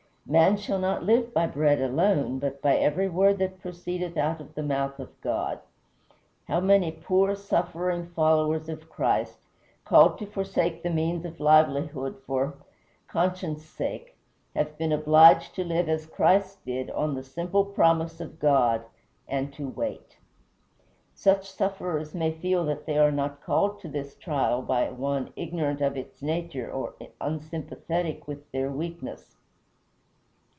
[0.23, 4.55] "Man shall not live by bread alone, but by every word that proceedeth out of
[4.55, 5.59] the mouth of God."
[6.47, 9.39] How many poor, suffering followers of Christ,
[9.83, 12.53] called to forsake the means of livelihood for
[13.09, 14.15] conscience' sake,
[14.55, 18.85] have been obliged to live as Christ did on the simple promise of God,
[19.27, 20.17] and to wait.
[21.13, 25.81] Such sufferers may feel that they are not called to this trial by one ignorant
[25.81, 29.35] of its nature or unsympathetic with their weakness.